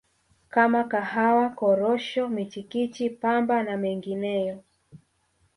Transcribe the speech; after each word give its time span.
kama 0.49 0.83
Kahawa 0.83 1.49
Korosho 1.49 2.27
michikichi 2.29 3.09
Pamba 3.09 3.63
na 3.63 3.77
mengineyo 3.77 4.63